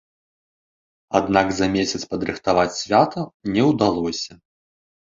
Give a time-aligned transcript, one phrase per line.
[1.19, 4.33] Аднак за месяц падрыхтаваць свята не ўдалося.